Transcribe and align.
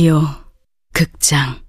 라디오 0.00 0.22
극장. 0.94 1.60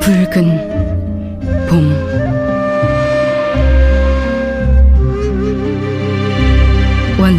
붉은 0.00 0.67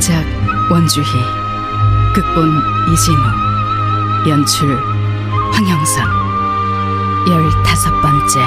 원작 0.09 0.25
원주희. 0.71 1.05
극본 2.15 2.49
이진우. 2.91 3.21
연출 4.27 4.75
황영선. 5.53 6.07
열다섯 7.27 8.01
번째. 8.01 8.39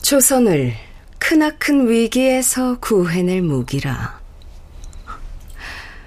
조선을 0.00 0.87
크나큰 1.28 1.90
위기에서 1.90 2.78
구해낼 2.80 3.42
무기라. 3.42 4.18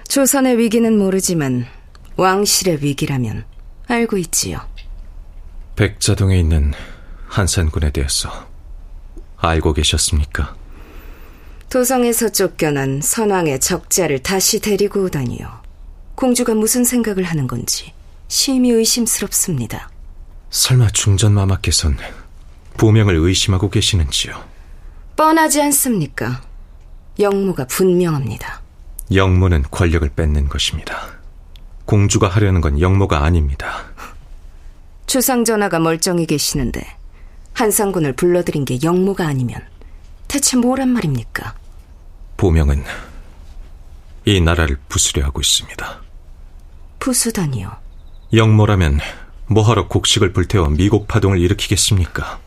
조선의 0.08 0.58
위기는 0.58 0.98
모르지만 0.98 1.64
왕실의 2.16 2.82
위기라면 2.82 3.44
알고 3.86 4.18
있지요. 4.18 4.58
백자동에 5.76 6.40
있는 6.40 6.72
한산군에 7.28 7.92
대해서 7.92 8.48
알고 9.36 9.74
계셨습니까? 9.74 10.56
도성에서 11.70 12.32
쫓겨난 12.32 13.00
선왕의 13.00 13.60
적자를 13.60 14.24
다시 14.24 14.58
데리고 14.58 15.04
오다니요. 15.04 15.62
공주가 16.16 16.52
무슨 16.52 16.82
생각을 16.82 17.22
하는 17.22 17.46
건지 17.46 17.92
심히 18.26 18.72
의심스럽습니다. 18.72 19.88
설마 20.50 20.90
중전마마께선 20.90 21.96
부명을 22.76 23.14
의심하고 23.14 23.70
계시는지요? 23.70 24.51
뻔하지 25.22 25.62
않습니까? 25.62 26.42
영모가 27.20 27.66
분명합니다. 27.68 28.60
영모는 29.14 29.62
권력을 29.70 30.08
뺏는 30.08 30.48
것입니다. 30.48 31.12
공주가 31.84 32.26
하려는 32.26 32.60
건 32.60 32.80
영모가 32.80 33.22
아닙니다. 33.22 33.84
주상전하가 35.06 35.78
멀쩡히 35.78 36.26
계시는데 36.26 36.84
한상군을 37.54 38.14
불러들인 38.14 38.64
게 38.64 38.80
영모가 38.82 39.24
아니면 39.24 39.62
대체 40.26 40.56
뭐란 40.56 40.88
말입니까? 40.88 41.54
부명은 42.36 42.82
이 44.24 44.40
나라를 44.40 44.76
부수려 44.88 45.24
하고 45.24 45.40
있습니다. 45.40 46.00
부수다니요. 46.98 47.70
영모라면 48.32 48.98
뭐하러 49.46 49.86
곡식을 49.86 50.32
불태워 50.32 50.70
미국 50.70 51.06
파동을 51.06 51.38
일으키겠습니까? 51.38 52.40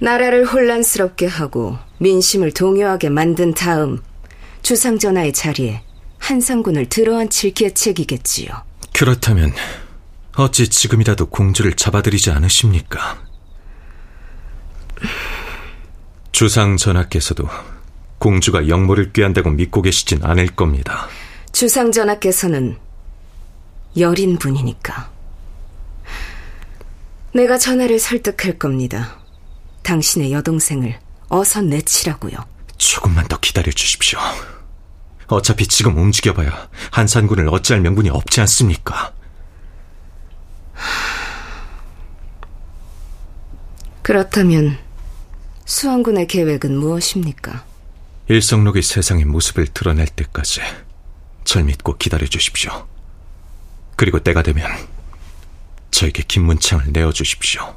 나라를 0.00 0.44
혼란스럽게 0.44 1.26
하고 1.26 1.78
민심을 1.98 2.52
동요하게 2.52 3.08
만든 3.08 3.54
다음 3.54 4.02
주상전하의 4.62 5.32
자리에 5.32 5.82
한상군을 6.18 6.88
들어앉힐 6.88 7.54
계책이겠지요. 7.54 8.50
그렇다면 8.94 9.52
어찌 10.36 10.68
지금이라도 10.68 11.26
공주를 11.26 11.74
잡아들이지 11.74 12.30
않으십니까? 12.30 13.18
주상 16.30 16.76
전하께서도 16.76 17.48
공주가 18.18 18.68
영모를 18.68 19.12
꾀한다고 19.12 19.50
믿고 19.50 19.82
계시진 19.82 20.24
않을 20.24 20.46
겁니다. 20.48 21.08
주상 21.50 21.92
전하께서는 21.92 22.78
여린 23.96 24.38
분이니까. 24.38 25.10
내가 27.34 27.58
전하를 27.58 27.98
설득할 27.98 28.58
겁니다. 28.58 29.21
당신의 29.82 30.32
여동생을 30.32 30.98
어서 31.28 31.60
내치라고요. 31.62 32.36
조금만 32.78 33.26
더 33.28 33.38
기다려 33.38 33.70
주십시오. 33.72 34.18
어차피 35.28 35.66
지금 35.66 35.96
움직여봐야 35.96 36.68
한산군을 36.90 37.48
어찌할 37.48 37.80
명분이 37.80 38.10
없지 38.10 38.40
않습니까? 38.42 39.12
그렇다면 44.02 44.78
수왕군의 45.64 46.26
계획은 46.26 46.76
무엇입니까? 46.76 47.64
일성록이 48.28 48.82
세상의 48.82 49.24
모습을 49.24 49.68
드러낼 49.68 50.06
때까지 50.06 50.60
절 51.44 51.64
믿고 51.64 51.96
기다려 51.96 52.26
주십시오. 52.26 52.86
그리고 53.96 54.18
때가 54.18 54.42
되면 54.42 54.68
저에게 55.90 56.24
김문창을 56.26 56.92
내어 56.92 57.12
주십시오. 57.12 57.76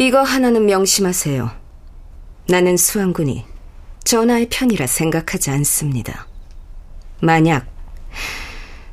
이거 0.00 0.22
하나는 0.22 0.64
명심하세요. 0.66 1.50
나는 2.46 2.76
수왕군이 2.76 3.44
전하의 4.04 4.48
편이라 4.48 4.86
생각하지 4.86 5.50
않습니다. 5.50 6.28
만약 7.20 7.66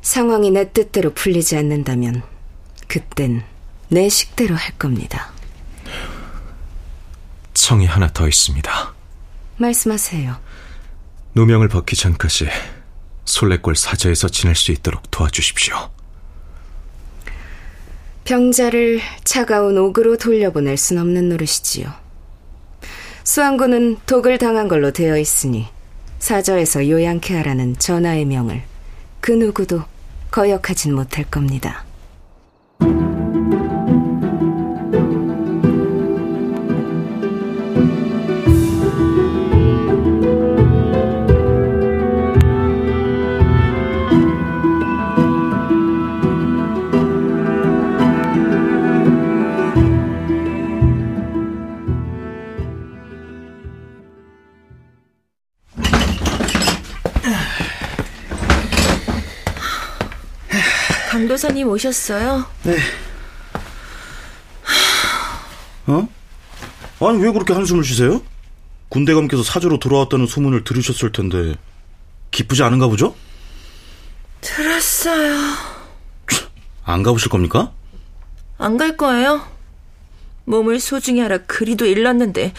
상황이 0.02 0.50
내 0.50 0.72
뜻대로 0.72 1.14
풀리지 1.14 1.56
않는다면 1.56 2.24
그땐 2.88 3.44
내 3.88 4.08
식대로 4.08 4.56
할 4.56 4.76
겁니다. 4.78 5.30
청이 7.54 7.86
하나 7.86 8.12
더 8.12 8.26
있습니다. 8.26 8.94
말씀하세요. 9.58 10.36
누명을 11.36 11.68
벗기 11.68 11.94
전까지 11.94 12.48
솔레골 13.24 13.76
사저에서 13.76 14.28
지낼 14.28 14.56
수 14.56 14.72
있도록 14.72 15.08
도와주십시오. 15.12 15.95
병자를 18.26 18.98
차가운 19.22 19.78
옥으로 19.78 20.16
돌려보낼 20.16 20.76
순 20.76 20.98
없는 20.98 21.28
노릇이지요. 21.28 21.88
수왕군은 23.22 23.98
독을 24.04 24.38
당한 24.38 24.66
걸로 24.66 24.90
되어 24.90 25.16
있으니 25.16 25.66
사저에서 26.18 26.88
요양케 26.88 27.36
하라는 27.36 27.78
전하의 27.78 28.24
명을 28.24 28.62
그 29.20 29.30
누구도 29.30 29.82
거역하진 30.32 30.94
못할 30.94 31.24
겁니다. 31.24 31.84
강도사님 61.26 61.66
오셨어요? 61.68 62.46
네. 62.62 62.76
어? 65.88 66.08
아니 67.00 67.20
왜 67.20 67.32
그렇게 67.32 67.52
한숨을 67.52 67.82
쉬세요? 67.82 68.22
군대감께서 68.90 69.42
사저로 69.42 69.80
돌아왔다는 69.80 70.26
소문을 70.28 70.62
들으셨을 70.62 71.10
텐데 71.10 71.56
기쁘지 72.30 72.62
않은가 72.62 72.86
보죠? 72.86 73.16
들었어요. 74.40 75.36
안 76.84 77.02
가보실 77.02 77.28
겁니까? 77.28 77.72
안 78.58 78.76
갈 78.76 78.96
거예요. 78.96 79.44
몸을 80.44 80.78
소중히 80.78 81.18
하라 81.20 81.38
그리도 81.38 81.86
일렀는데 81.86 82.54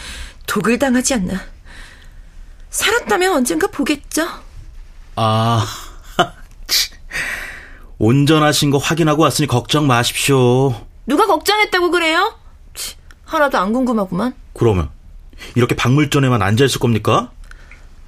독을 0.46 0.78
당하지 0.78 1.14
않나. 1.14 1.40
살았다면 2.68 3.32
언젠가 3.32 3.66
보겠죠? 3.68 4.28
아, 5.16 5.66
온전하신 7.98 8.70
거 8.70 8.78
확인하고 8.78 9.22
왔으니 9.22 9.46
걱정 9.46 9.86
마십시오. 9.86 10.74
누가 11.06 11.26
걱정했다고 11.26 11.90
그래요? 11.90 12.38
치, 12.74 12.96
하나도 13.24 13.58
안 13.58 13.72
궁금하구만. 13.72 14.34
그러면 14.52 14.90
이렇게 15.54 15.74
박물전에만 15.74 16.42
앉아 16.42 16.64
있을 16.64 16.80
겁니까? 16.80 17.32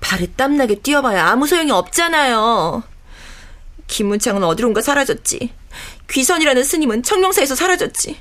발에 0.01 0.27
땀나게 0.37 0.77
뛰어봐야 0.81 1.27
아무 1.29 1.47
소용이 1.47 1.71
없잖아요. 1.71 2.83
김문창은 3.87 4.45
어디론가 4.45 4.81
사라졌지. 4.83 5.53
귀선이라는 6.11 6.65
스님은 6.65 7.03
청룡사에서 7.03 7.55
사라졌지. 7.55 8.17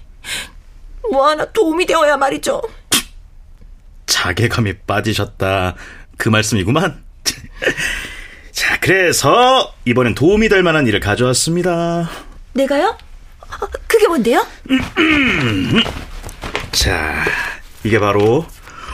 뭐 1.12 1.28
하나 1.28 1.46
도움이 1.46 1.86
되어야 1.86 2.18
말이죠. 2.18 2.62
자괴감이 4.08 4.80
빠지셨다. 4.80 5.76
그 6.18 6.30
말씀이구만. 6.30 7.04
자, 8.52 8.78
그래서 8.80 9.74
이번엔 9.86 10.16
도움이 10.16 10.50
될 10.50 10.64
만한 10.64 10.88
일을 10.88 11.00
가져왔습니다. 11.00 12.10
내가요? 12.54 12.98
어, 13.42 13.68
그게 13.88 14.08
뭔데요? 14.08 14.46
자, 16.72 17.26
이게 17.84 18.00
바로 18.00 18.46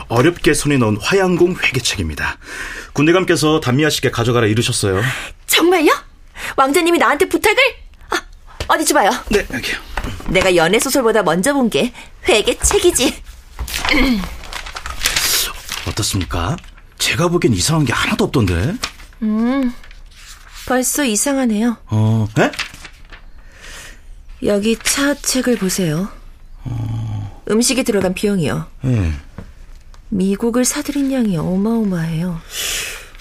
어렵게 0.07 0.53
손에 0.53 0.77
넣은 0.77 0.97
화양공 1.01 1.55
회계책입니다. 1.61 2.37
군대감께서 2.93 3.59
단미아 3.59 3.89
씨께 3.89 4.11
가져가라 4.11 4.47
이르셨어요. 4.47 5.01
정말요? 5.47 5.91
왕자님이 6.55 6.97
나한테 6.99 7.27
부탁을? 7.27 7.57
아, 8.11 8.21
어디 8.67 8.85
줘봐요. 8.85 9.09
네, 9.29 9.45
여기요. 9.51 9.77
내가 10.29 10.55
연애 10.55 10.79
소설보다 10.79 11.23
먼저 11.23 11.53
본 11.53 11.69
게 11.69 11.91
회계책이지. 12.27 13.23
어떻습니까? 15.87 16.55
제가 16.97 17.27
보기엔 17.27 17.53
이상한 17.53 17.85
게 17.85 17.93
하나도 17.93 18.25
없던데. 18.25 18.73
벌써 20.67 21.05
이상하네요. 21.05 21.77
어, 21.87 22.27
에? 22.39 22.51
여기 24.43 24.77
차 24.77 25.13
책을 25.13 25.57
보세요. 25.57 26.09
음식에 27.49 27.83
들어간 27.83 28.13
비용이요. 28.13 28.65
예. 28.85 29.11
미국을 30.09 30.65
사들인 30.65 31.11
양이 31.11 31.37
어마어마해요. 31.37 32.39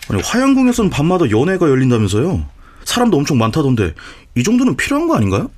아니, 0.09 0.23
화양궁에서는 0.23 0.91
밤마다 0.91 1.31
연회가 1.31 1.69
열린다면서요? 1.69 2.47
사람도 2.85 3.17
엄청 3.17 3.39
많다던데 3.39 3.95
이 4.35 4.43
정도는 4.43 4.77
필요한 4.77 5.09
거 5.09 5.17
아닌가요? 5.17 5.51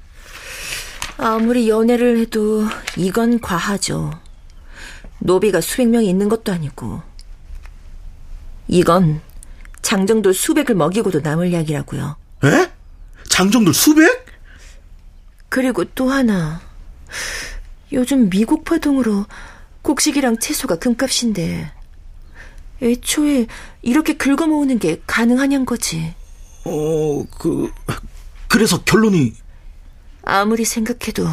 아무리 1.18 1.68
연애를 1.68 2.18
해도 2.18 2.64
이건 2.96 3.40
과하죠. 3.40 4.12
노비가 5.18 5.60
수백 5.60 5.88
명이 5.88 6.08
있는 6.08 6.28
것도 6.28 6.52
아니고. 6.52 7.02
이건 8.68 9.20
장정도 9.82 10.32
수백을 10.32 10.74
먹이고도 10.74 11.20
남을 11.20 11.52
약이라고요. 11.52 12.16
에? 12.44 12.70
장정들 13.28 13.72
수백? 13.72 14.26
그리고 15.48 15.84
또 15.84 16.10
하나. 16.10 16.60
요즘 17.92 18.28
미국 18.28 18.64
파동으로 18.64 19.26
곡식이랑 19.82 20.38
채소가 20.38 20.76
금값인데 20.76 21.70
애초에 22.82 23.46
이렇게 23.82 24.14
긁어 24.14 24.46
모으는 24.46 24.78
게 24.78 25.00
가능하냔 25.06 25.64
거지. 25.64 26.14
어, 26.64 27.24
그 27.38 27.70
그래서 28.48 28.82
결론이 28.82 29.34
아무리 30.22 30.64
생각해도 30.64 31.28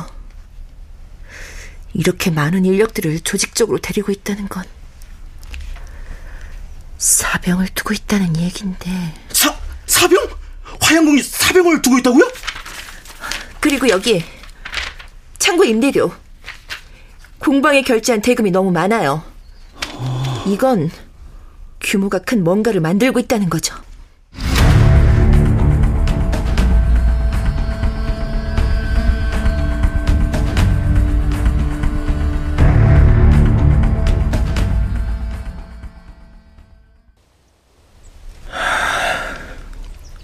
이렇게 1.94 2.30
많은 2.32 2.66
인력들을 2.66 3.22
조직적으로 3.22 3.80
데리고 3.80 4.12
있다는 4.12 4.48
건 4.48 4.64
사병을 7.04 7.68
두고 7.76 7.94
있다는 7.94 8.38
얘긴데. 8.38 8.90
사 9.34 9.54
사병? 9.88 10.26
화양궁이 10.80 11.22
사병을 11.22 11.82
두고 11.82 11.98
있다고요? 11.98 12.32
그리고 13.60 13.90
여기 13.90 14.24
창고 15.38 15.66
임대료. 15.66 16.14
공방에 17.40 17.82
결제한 17.82 18.22
대금이 18.22 18.52
너무 18.52 18.72
많아요. 18.72 19.22
이건 20.48 20.92
규모가 21.82 22.20
큰 22.20 22.42
뭔가를 22.42 22.80
만들고 22.80 23.20
있다는 23.20 23.50
거죠. 23.50 23.76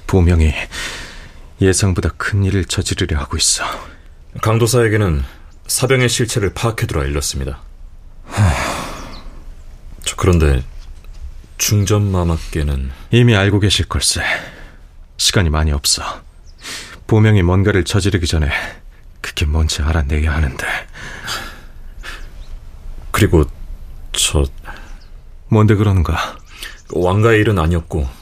보명이 0.10 0.52
예상보다 1.62 2.10
큰 2.18 2.44
일을 2.44 2.66
저지르려 2.66 3.20
하고 3.20 3.38
있어. 3.38 3.64
강도사에게는 4.42 5.24
사병의 5.68 6.10
실체를 6.10 6.52
파악해두라 6.56 7.04
일렀습니다. 7.04 7.62
저 10.04 10.16
그런데 10.16 10.64
중전 11.60 12.12
마마께는 12.12 12.90
이미 13.12 13.36
알고 13.36 13.60
계실 13.60 13.88
걸세. 13.88 14.24
시간이 15.18 15.52
많이 15.52 15.72
없어. 15.72 16.02
보명이 17.06 17.44
뭔가를 17.44 17.84
저지르기 17.84 18.26
전에 18.26 18.50
그게 19.22 19.46
뭔지 19.46 19.84
알아내야 19.84 20.34
하는데. 20.34 20.66
그리고 23.12 23.46
저 24.14 24.44
뭔데 25.50 25.76
그러는가? 25.76 26.36
왕가의 26.94 27.42
일은 27.42 27.60
아니었고 27.60 28.19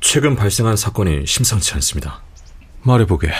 최근 0.00 0.36
발생한 0.36 0.76
사건이 0.76 1.26
심상치 1.26 1.74
않습니다. 1.74 2.22
말해보게. 2.82 3.32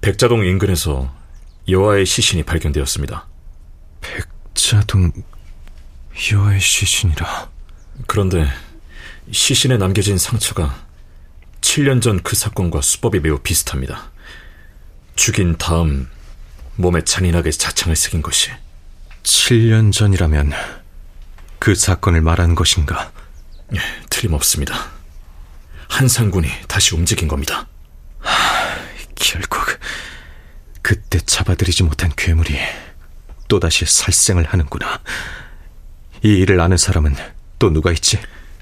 백자동 0.00 0.44
인근에서 0.44 1.14
여아의 1.68 2.06
시신이 2.06 2.42
발견되었습니다. 2.44 3.26
백자동 4.00 5.12
여의 6.32 6.60
시신이라. 6.60 7.50
그런데 8.06 8.46
시신에 9.30 9.76
남겨진 9.76 10.18
상처가 10.18 10.74
7년 11.60 12.00
전 12.02 12.20
그 12.22 12.34
사건과 12.34 12.80
수법이 12.80 13.20
매우 13.20 13.38
비슷합니다. 13.38 14.10
죽인 15.14 15.56
다음 15.58 16.08
몸에 16.76 17.02
잔인하게 17.04 17.50
자창을 17.50 17.94
새긴 17.96 18.22
것이 18.22 18.50
7년 19.22 19.92
전이라면 19.92 20.52
그 21.58 21.74
사건을 21.74 22.22
말하는 22.22 22.54
것인가? 22.54 23.12
예, 23.74 23.80
틀림없습니다. 24.08 24.74
한상군이 25.90 26.48
다시 26.66 26.94
움직인 26.94 27.28
겁니다. 27.28 27.66
결국 29.16 29.60
그때 30.80 31.18
잡아들이지 31.18 31.82
못한 31.82 32.10
괴물이 32.16 32.58
또다시 33.48 33.84
살생을 33.84 34.44
하는구나. 34.44 35.00
이 36.22 36.28
일을 36.28 36.60
아는 36.60 36.76
사람은 36.76 37.14
또 37.58 37.70
누가 37.70 37.92
있지? 37.92 38.18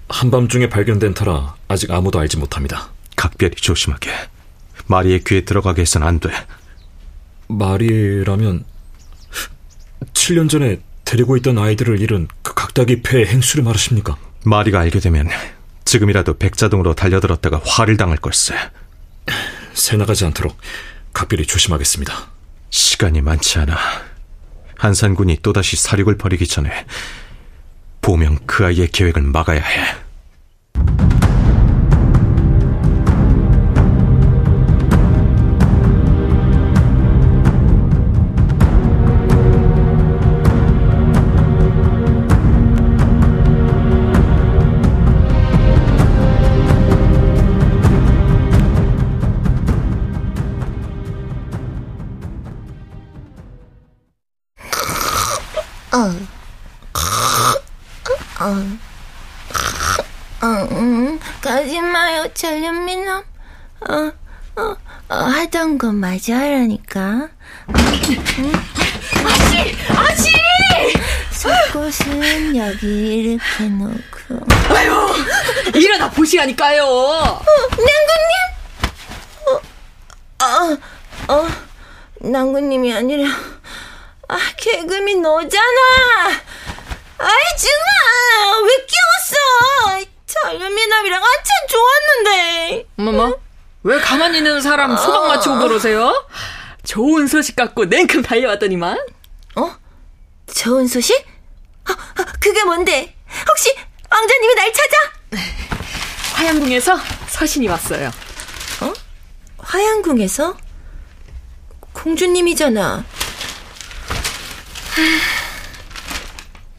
한밤중에 0.09 0.69
발견된 0.69 1.15
터라 1.15 1.55
아직 1.69 1.91
아무도 1.91 2.19
알지 2.19 2.39
못합니다. 2.39 2.91
각별히 3.15 3.55
조심하게. 3.55 4.11
마리의 4.87 5.23
귀에 5.25 5.45
들어가게 5.45 5.83
해선 5.83 6.03
안 6.03 6.19
돼. 6.19 6.31
말이라면 7.49 8.65
7년 10.15 10.49
전에 10.49 10.81
데리고 11.05 11.37
있던 11.37 11.59
아이들을 11.59 12.01
잃은 12.01 12.29
그 12.43 12.55
각다기 12.55 13.03
폐의 13.03 13.27
행수를 13.27 13.65
말하십니까? 13.65 14.17
마리가 14.45 14.81
알게 14.81 15.01
되면 15.01 15.29
지금이라도 15.89 16.37
백자동으로 16.37 16.95
달려들었다가 16.95 17.63
화를 17.65 17.97
당할 17.97 18.19
걸세. 18.19 18.55
새 19.73 19.97
나가지 19.97 20.27
않도록 20.27 20.59
각별히 21.15 21.47
조심하겠습니다. 21.47 22.13
시간이 22.69 23.23
많지 23.23 23.59
않아. 23.61 23.75
한산군이 24.77 25.39
또다시 25.43 25.79
사륙을 25.79 26.19
벌이기 26.19 26.47
전에 26.47 26.71
보명 28.03 28.37
그 28.45 28.67
아이의 28.67 28.89
계획을 28.89 29.23
막아야 29.23 29.63
해. 29.63 29.97
전련미남. 62.39 63.25
어, 63.81 64.13
어, 64.61 64.77
어, 65.09 65.15
하던 65.15 65.77
거 65.77 65.91
마저 65.91 66.35
하라니까. 66.35 67.29
아씨! 69.27 69.77
아씨! 69.89 70.33
속옷은 71.33 72.57
여기 72.57 72.87
이렇게 72.87 73.65
놓고. 73.65 74.47
일어나 75.75 76.09
보시라니까요. 76.11 76.85
낭구님이 82.21 82.95
아니라, 82.95 83.29
아, 84.29 84.39
개금이 84.57 85.17
너잖아! 85.17 86.29
아이, 87.19 87.57
준아! 87.57 88.61
왜 88.65 88.87
끼웠어! 88.87 90.18
전련미남이랑 90.45 91.23
한참 91.23 91.47
좋았는데! 91.69 92.87
뭐뭐? 92.97 93.41
왜 93.85 93.99
가만히 94.01 94.39
있는 94.39 94.61
사람 94.61 94.97
소방 94.97 95.29
맞추고 95.29 95.59
그러세요? 95.59 96.27
좋은 96.85 97.27
소식 97.27 97.57
갖고 97.57 97.85
냉큼 97.85 98.23
달려왔더니만. 98.23 98.99
어? 99.57 99.77
좋은 100.55 100.87
소식? 100.87 101.15
어, 101.89 101.93
어, 101.93 102.25
그게 102.41 102.65
뭔데? 102.65 103.15
혹시 103.49 103.75
왕자님이 104.11 104.55
날 104.55 104.73
찾아? 104.73 104.97
화양궁에서 106.35 106.99
서신이 107.29 107.69
왔어요. 107.69 108.11
화양궁에서? 109.59 110.57
공주님이잖아. 111.93 112.95
하, 112.95 113.05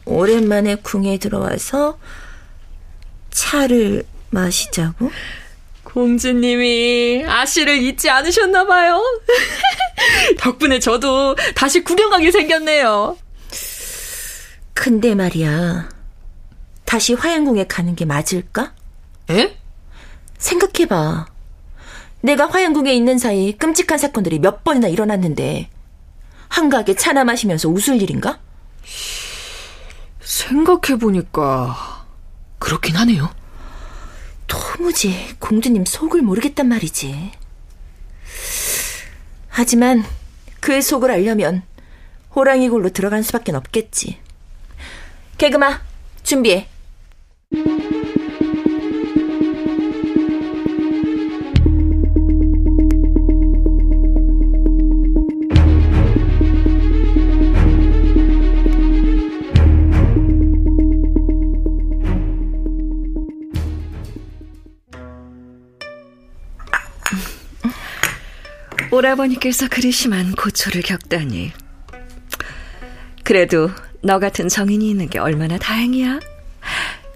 오랜만에 0.06 0.76
궁에 0.76 1.18
들어와서 1.18 1.98
차를 3.30 4.04
마시자고? 4.30 5.10
공주님이 5.84 7.24
아씨를 7.26 7.82
잊지 7.82 8.08
않으셨나봐요. 8.10 9.02
덕분에 10.38 10.78
저도 10.78 11.34
다시 11.54 11.82
구경 11.82 12.10
가게 12.10 12.30
생겼네요. 12.30 13.18
근데 14.72 15.14
말이야. 15.14 15.88
다시 16.84 17.14
화양궁에 17.14 17.66
가는 17.66 17.94
게 17.96 18.04
맞을까? 18.04 18.72
에? 19.30 19.56
생각해봐. 20.38 21.26
내가 22.22 22.46
화양궁에 22.46 22.92
있는 22.92 23.18
사이 23.18 23.52
끔찍한 23.52 23.98
사건들이 23.98 24.38
몇 24.38 24.62
번이나 24.64 24.88
일어났는데 24.88 25.70
한가하게 26.48 26.94
차나 26.94 27.24
마시면서 27.24 27.68
웃을 27.68 28.00
일인가? 28.02 28.40
생각해보니까 30.20 31.99
그렇긴 32.60 32.94
하네요. 32.94 33.34
도무지 34.46 35.34
공주님 35.40 35.84
속을 35.84 36.22
모르겠단 36.22 36.68
말이지. 36.68 37.32
하지만 39.48 40.04
그의 40.60 40.82
속을 40.82 41.10
알려면 41.10 41.62
호랑이 42.36 42.68
굴로 42.68 42.90
들어간 42.90 43.22
수밖에 43.22 43.50
없겠지. 43.52 44.20
개그마 45.38 45.80
준비해. 46.22 46.68
오라버니께서 69.00 69.68
그리 69.68 69.90
심한 69.90 70.32
고초를 70.32 70.82
겪다니. 70.82 71.52
그래도 73.24 73.70
너 74.02 74.18
같은 74.18 74.48
정인이 74.48 74.90
있는 74.90 75.08
게 75.08 75.18
얼마나 75.18 75.56
다행이야. 75.56 76.20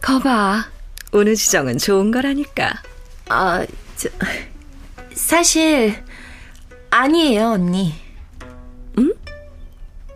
거봐, 0.00 0.66
운우지정은 1.12 1.76
좋은 1.76 2.10
거라니까. 2.10 2.72
아, 3.28 3.66
저, 3.96 4.08
사실 5.12 6.02
아니에요, 6.88 7.50
언니. 7.50 7.94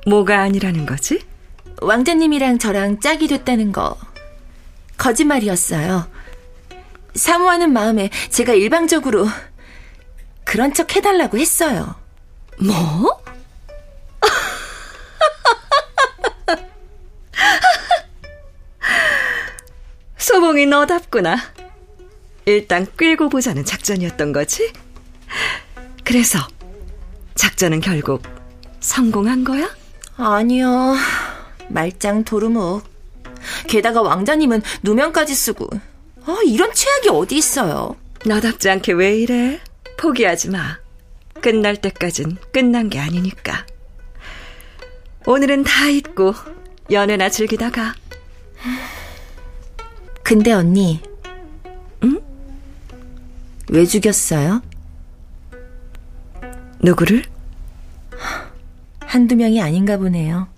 뭐가 0.06 0.40
아니라는 0.40 0.86
거지? 0.86 1.20
왕자님이랑 1.82 2.58
저랑 2.58 3.00
짝이 3.00 3.28
됐다는 3.28 3.72
거 3.72 3.98
거짓말이었어요. 4.96 6.10
사모하는 7.14 7.74
마음에 7.74 8.08
제가 8.30 8.54
일방적으로 8.54 9.26
그런 10.48 10.72
척 10.72 10.96
해달라고 10.96 11.36
했어요. 11.36 11.94
뭐? 12.58 13.22
소봉이 20.16 20.64
너답구나. 20.64 21.36
일단 22.46 22.86
끌고 22.96 23.28
보자는 23.28 23.66
작전이었던 23.66 24.32
거지? 24.32 24.72
그래서 26.02 26.38
작전은 27.34 27.82
결국 27.82 28.22
성공한 28.80 29.44
거야? 29.44 29.68
아니요. 30.16 30.96
말짱 31.68 32.24
도루묵. 32.24 32.84
게다가 33.66 34.00
왕자님은 34.00 34.62
누명까지 34.82 35.34
쓰고. 35.34 35.68
아, 36.24 36.38
이런 36.46 36.72
최악이 36.72 37.10
어디 37.10 37.36
있어요? 37.36 37.96
너답지 38.24 38.70
않게 38.70 38.94
왜 38.94 39.18
이래? 39.18 39.60
포기하지 39.98 40.50
마. 40.50 40.78
끝날 41.42 41.76
때까진 41.76 42.36
끝난 42.52 42.88
게 42.88 42.98
아니니까. 42.98 43.66
오늘은 45.26 45.64
다 45.64 45.88
잊고 45.88 46.34
연애나 46.90 47.28
즐기다가 47.28 47.94
근데 50.22 50.52
언니. 50.52 51.02
응? 52.04 52.20
왜 53.68 53.84
죽였어요? 53.84 54.62
누구를? 56.80 57.24
한두 59.00 59.36
명이 59.36 59.60
아닌가 59.60 59.96
보네요. 59.98 60.48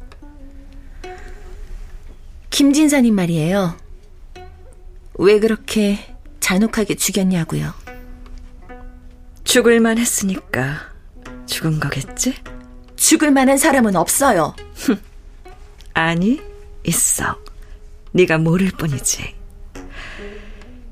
김진사님 2.51 3.15
말이에요. 3.15 3.77
왜 5.15 5.41
그렇게 5.41 6.15
잔혹하게 6.41 6.97
죽였냐고요. 6.97 7.80
죽을 9.51 9.81
만 9.81 9.99
했으니까 9.99 10.79
죽은 11.47 11.81
거겠지? 11.81 12.37
죽을 12.95 13.33
만한 13.33 13.59
사람은 13.59 13.97
없어요. 13.97 14.55
아니, 15.93 16.41
있어. 16.85 17.37
네가 18.13 18.39
모를 18.39 18.69
뿐이지. 18.71 19.35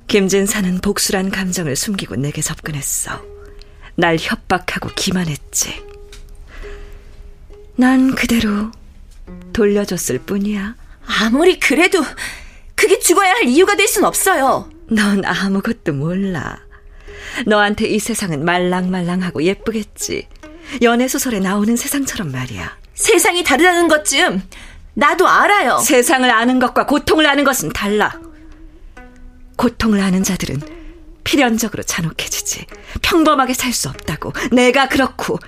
김진사는 0.09 0.81
복수란 0.81 1.31
감정을 1.31 1.77
숨기고 1.77 2.17
내게 2.17 2.43
접근했어. 2.43 3.25
날 3.95 4.17
협박하고 4.19 4.89
기만했지. 4.97 5.81
난 7.77 8.13
그대로 8.17 8.73
돌려줬을 9.53 10.19
뿐이야. 10.19 10.75
아무리 11.21 11.61
그래도 11.61 12.03
그게 12.75 12.99
죽어야 12.99 13.35
할 13.35 13.45
이유가 13.45 13.77
될 13.77 13.87
순 13.87 14.03
없어요. 14.03 14.69
넌 14.91 15.25
아무것도 15.25 15.93
몰라. 15.93 16.59
너한테 17.47 17.87
이 17.87 17.99
세상은 17.99 18.45
말랑말랑하고 18.45 19.43
예쁘겠지. 19.43 20.29
연애소설에 20.83 21.41
나오는 21.41 21.77
세상처럼 21.77 22.31
말이야. 22.33 22.77
세상이 22.95 23.45
다르다는 23.45 23.89
것쯤 23.89 24.43
나도 24.95 25.29
알아요. 25.29 25.79
세상을 25.79 26.29
아는 26.31 26.59
것과 26.59 26.87
고통을 26.87 27.27
아는 27.27 27.45
것은 27.45 27.71
달라. 27.71 28.13
고통을 29.57 30.01
아는 30.01 30.23
자들은 30.23 30.61
필연적으로 31.25 31.83
잔혹해지지. 31.83 32.67
평범하게 33.03 33.55
살 33.55 33.73
수 33.73 33.89
없다고. 33.89 34.33
내가 34.53 34.89
그렇고 34.89 35.39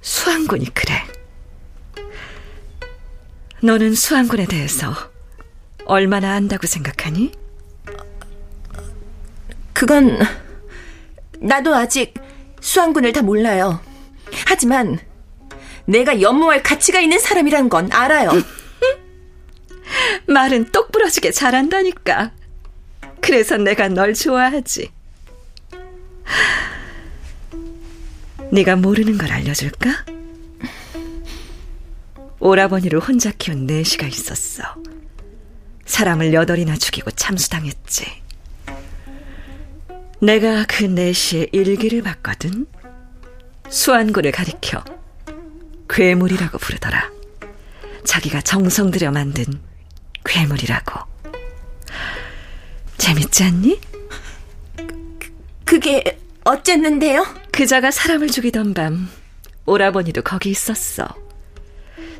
수왕군이 0.00 0.72
그래. 0.74 1.04
너는 3.62 3.94
수왕군에 3.94 4.46
대해서 4.46 4.94
얼마나 5.84 6.32
안다고 6.34 6.66
생각하니? 6.66 7.32
그건 9.72 10.18
나도 11.40 11.74
아직 11.74 12.14
수왕군을 12.60 13.12
다 13.12 13.22
몰라요. 13.22 13.80
하지만 14.46 14.98
내가 15.86 16.20
연모할 16.20 16.62
가치가 16.62 17.00
있는 17.00 17.18
사람이란 17.18 17.68
건 17.68 17.90
알아요. 17.92 18.30
말은 20.26 20.70
똑부러지게 20.70 21.30
잘한다니까. 21.30 22.32
그래서 23.20 23.56
내가 23.56 23.88
널 23.88 24.14
좋아하지. 24.14 24.90
네가 28.50 28.76
모르는 28.76 29.18
걸 29.18 29.32
알려줄까? 29.32 30.04
오라버니를 32.40 33.00
혼자 33.00 33.32
키운 33.32 33.66
내시가 33.66 34.06
있었어. 34.06 34.62
사람을 35.84 36.32
여덟이나 36.32 36.76
죽이고 36.76 37.10
참수당했지. 37.12 38.27
내가 40.20 40.64
그 40.66 40.84
내시의 40.84 41.50
일기를 41.52 42.02
봤거든. 42.02 42.66
수완군을 43.68 44.32
가리켜 44.32 44.82
괴물이라고 45.88 46.58
부르더라. 46.58 47.10
자기가 48.04 48.40
정성 48.40 48.90
들여 48.90 49.10
만든 49.12 49.44
괴물이라고. 50.24 51.00
재밌지 52.96 53.44
않니? 53.44 53.80
그게 55.64 56.18
어쨌는데요? 56.44 57.26
그자가 57.52 57.90
사람을 57.90 58.28
죽이던 58.28 58.74
밤 58.74 59.08
오라버니도 59.66 60.22
거기 60.22 60.50
있었어. 60.50 61.06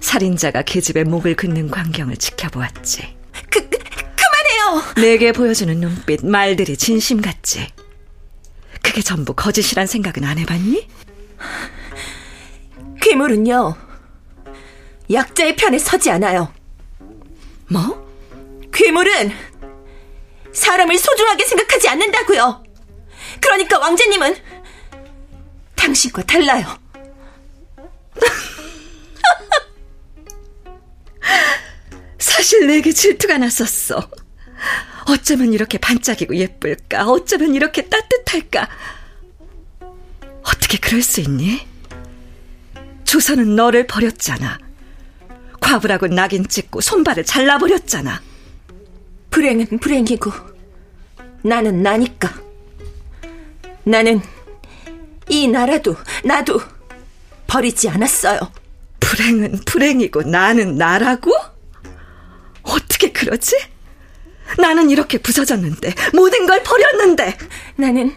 살인자가 0.01 0.63
계집의 0.63 1.05
목을 1.05 1.35
긋는 1.35 1.71
광경을 1.71 2.17
지켜보았지. 2.17 3.17
그, 3.51 3.69
그만해요! 3.69 4.83
내게 4.97 5.33
보여주는 5.33 5.75
눈빛, 5.81 6.25
말들이 6.25 6.77
진심 6.77 7.21
같지. 7.21 7.67
그게 8.83 9.03
전부 9.03 9.35
거짓이란 9.35 9.87
생각은 9.87 10.25
안 10.25 10.39
해봤니? 10.39 10.89
괴물은요, 13.01 13.77
약자의 15.13 15.55
편에 15.57 15.79
서지 15.79 16.11
않아요. 16.11 16.53
뭐? 17.69 18.07
괴물은 18.73 19.33
사람을 20.53 20.99
소중하게 20.99 21.47
생각하지 21.47 21.89
않는다고요. 21.89 22.65
그러니까 23.41 23.79
왕자님은 23.79 24.37
당신과 25.77 26.25
달라요. 26.25 26.67
사실 32.19 32.67
내게 32.67 32.93
질투가 32.93 33.39
났었어. 33.39 34.11
어쩌면 35.09 35.53
이렇게 35.53 35.79
반짝이고 35.79 36.37
예쁠까? 36.37 37.09
어쩌면 37.09 37.55
이렇게 37.55 37.89
따뜻할까? 37.89 38.69
어떻게 40.43 40.79
그럴 40.79 41.03
수 41.03 41.21
있니? 41.21 41.67
조선은 43.05 43.57
너를 43.57 43.87
버렸잖아. 43.87 44.59
과부라고 45.61 46.09
낙인 46.09 46.47
찍고 46.47 46.81
손발을 46.81 47.25
잘라버렸잖아. 47.25 48.21
불행은 49.31 49.79
불행이고 49.81 50.31
나는 51.43 51.83
나니까. 51.83 52.33
나는 53.85 54.21
이 55.31 55.49
나라도 55.49 55.97
나도 56.25 56.61
버리지 57.47 57.89
않았어요. 57.89 58.41
불행은 59.01 59.61
불행이고 59.65 60.23
나는 60.25 60.77
나라고? 60.77 61.33
어떻게 62.63 63.11
그러지? 63.11 63.57
나는 64.57 64.91
이렇게 64.91 65.19
부서졌는데 65.19 65.93
모든 66.15 66.47
걸 66.47 66.63
버렸는데 66.63 67.37
나는 67.77 68.17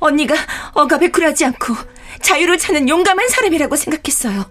언니가 0.00 0.34
억압에 0.72 1.10
굴하지 1.10 1.44
않고 1.44 1.74
자유를 2.20 2.58
찾는 2.58 2.88
용감한 2.88 3.28
사람이라고 3.28 3.76
생각했어요. 3.76 4.50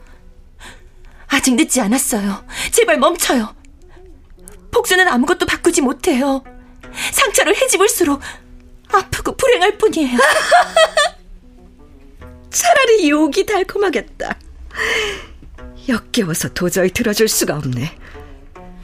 아직 1.28 1.56
늦지 1.56 1.82
않았어요. 1.82 2.46
제발 2.72 2.98
멈춰요. 2.98 3.54
복수는 4.72 5.08
아무것도 5.08 5.46
바꾸지 5.46 5.82
못해요. 5.82 6.44
상처를 7.12 7.56
헤집을수록 7.56 8.22
아프고 8.92 9.36
불행할 9.36 9.78
뿐이에요. 9.78 10.18
차라리 12.50 13.10
욕이 13.10 13.46
달콤하겠다. 13.46 14.38
역겨워서 15.88 16.50
도저히 16.50 16.92
들어줄 16.92 17.28
수가 17.28 17.56
없네. 17.56 17.98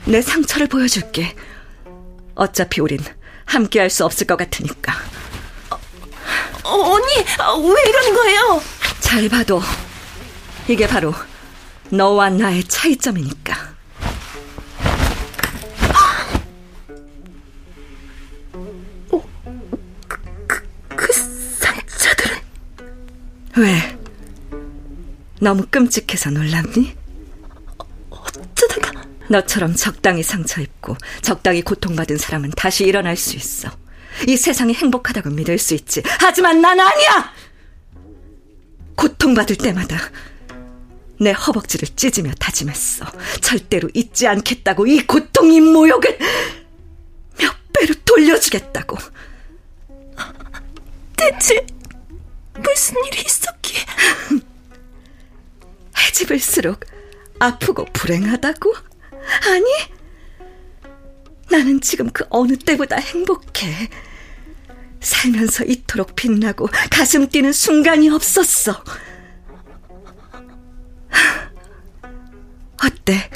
내 0.05 0.21
상처를 0.21 0.67
보여줄게. 0.67 1.35
어차피 2.37 2.81
우린 2.81 2.99
함께 3.45 3.79
할 3.79 3.89
수 3.89 4.05
없을 4.05 4.27
것 4.27 4.37
같으니까. 4.37 4.93
어, 6.63 6.69
언니, 6.69 7.15
왜 7.15 7.89
이러는 7.89 8.13
거예요? 8.13 8.61
잘 8.99 9.27
봐도 9.29 9.61
이게 10.67 10.85
바로 10.87 11.13
너와 11.89 12.29
나의 12.29 12.63
차이점이니까. 12.65 13.75
그 20.95 21.13
상처들은 21.13 22.37
왜? 23.57 23.97
너무 25.39 25.65
끔찍해서 25.69 26.31
놀랍니? 26.31 26.95
너처럼 29.29 29.75
적당히 29.75 30.23
상처 30.23 30.61
입고 30.61 30.97
적당히 31.21 31.61
고통받은 31.61 32.17
사람은 32.17 32.51
다시 32.51 32.85
일어날 32.85 33.15
수 33.15 33.35
있어. 33.35 33.69
이 34.27 34.35
세상이 34.35 34.73
행복하다고 34.73 35.29
믿을 35.31 35.57
수 35.57 35.73
있지. 35.73 36.01
하지만 36.19 36.61
난 36.61 36.79
아니야! 36.79 37.33
고통받을 38.95 39.57
때마다 39.57 39.97
내 41.19 41.31
허벅지를 41.31 41.87
찢으며 41.95 42.31
다짐했어. 42.39 43.05
절대로 43.41 43.89
잊지 43.93 44.27
않겠다고 44.27 44.87
이 44.87 45.05
고통, 45.05 45.51
이 45.51 45.61
모욕을 45.61 46.17
몇 47.39 47.55
배로 47.73 47.93
돌려주겠다고. 48.05 48.97
대체 51.15 51.65
무슨 52.55 52.95
일이 53.05 53.21
있었기에 53.21 53.85
헤집을수록 55.97 56.85
아프고 57.39 57.85
불행하다고? 57.93 58.86
아니, 59.47 59.65
나는 61.49 61.81
지금 61.81 62.09
그 62.09 62.25
어느 62.29 62.55
때보다 62.57 62.97
행복해. 62.97 63.89
살면서 64.99 65.63
이토록 65.65 66.15
빛나고 66.15 66.67
가슴 66.89 67.27
뛰는 67.29 67.53
순간이 67.53 68.09
없었어. 68.09 68.83
어때? 72.83 73.29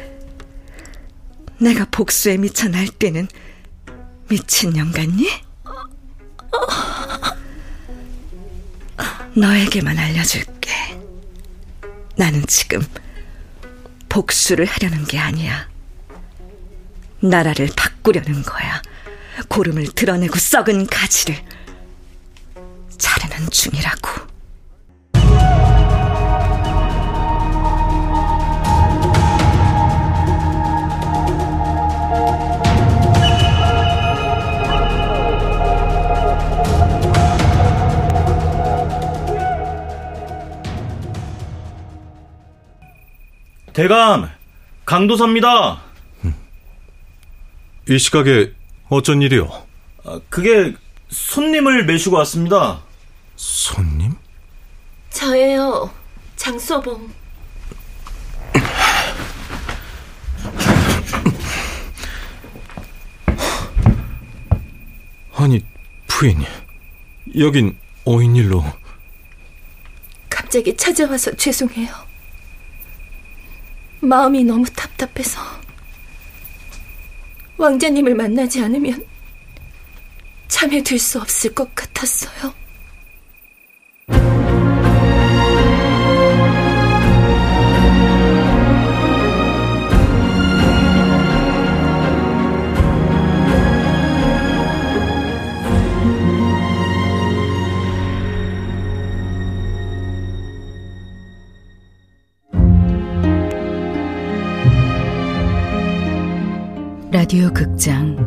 내가 1.59 1.85
복수에 1.85 2.37
미쳐 2.37 2.67
날뛰는 2.67 3.27
미친년 4.29 4.91
같니? 4.91 5.29
너에게만 9.35 9.97
알려줄게. 9.97 10.71
나는 12.17 12.45
지금 12.47 12.81
복수를 14.09 14.65
하려는 14.65 15.05
게 15.05 15.17
아니야. 15.17 15.70
나라를 17.21 17.69
바꾸려는 17.75 18.43
거야. 18.43 18.81
고름을 19.47 19.93
드러내고 19.93 20.37
썩은 20.37 20.87
가지를 20.87 21.35
자르는 22.97 23.49
중이라고. 23.49 24.31
대감, 43.73 44.29
강도사입니다. 44.85 45.90
이 47.89 47.97
시각에 47.97 48.51
어쩐 48.89 49.21
일이오? 49.21 49.49
아, 50.03 50.19
그게 50.29 50.73
손님을 51.09 51.85
메시고 51.85 52.17
왔습니다. 52.17 52.81
손님? 53.35 54.13
저예요. 55.09 55.91
장소봉. 56.35 57.11
아니, 65.33 65.65
부인. 66.07 66.43
여긴 67.37 67.77
어인일로. 68.05 68.63
갑자기 70.29 70.75
찾아와서 70.75 71.35
죄송해요. 71.35 71.89
마음이 74.01 74.43
너무 74.43 74.65
답답해서 74.65 75.39
왕자님을 77.61 78.15
만나지 78.15 78.61
않으면 78.61 79.03
잠에 80.47 80.81
들 80.83 80.99
수 80.99 81.19
없을 81.19 81.53
것 81.53 81.73
같았어요. 81.75 82.53
라디오 107.31 107.49
극장 107.53 108.17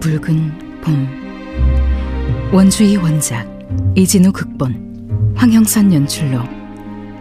붉은 0.00 0.80
봄 0.80 2.50
원주희 2.52 2.96
원작 2.96 3.46
이진우 3.94 4.32
극본 4.32 5.34
황형선 5.36 5.94
연출로 5.94 6.40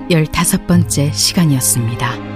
열다섯 0.09 0.65
번째 0.65 1.11
시간이었습니다. 1.11 2.26